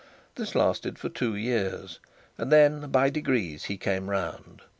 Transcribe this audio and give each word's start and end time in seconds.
This 0.33 0.55
lasted 0.55 0.97
for 0.97 1.09
two 1.09 1.35
years, 1.35 1.99
and 2.35 2.51
then 2.51 2.89
by 2.89 3.11
degrees 3.11 3.65
he 3.65 3.77
came 3.77 4.09
round. 4.09 4.63